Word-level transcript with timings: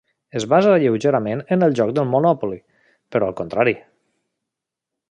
Es 0.37 0.45
basa 0.53 0.71
lleugerament 0.83 1.43
en 1.57 1.67
el 1.67 1.77
joc 1.81 1.93
Monopoly, 2.15 2.59
però 3.17 3.29
al 3.31 3.39
contrari. 3.45 3.79